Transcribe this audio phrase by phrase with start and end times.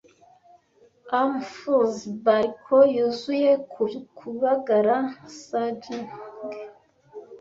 [1.19, 3.81] Armfuls bariko yuzuye ku
[4.17, 4.95] Kubagara
[5.43, 6.07] sagging.